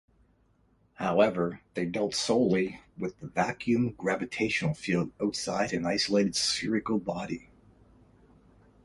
[0.95, 7.49] However, they dealt solely with the vacuum gravitational field outside an isolated spherical body.